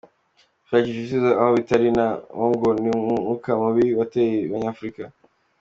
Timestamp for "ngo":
2.53-2.67